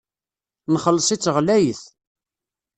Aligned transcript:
Nxelleṣ-itt 0.73 1.31
ɣlayet. 1.35 1.81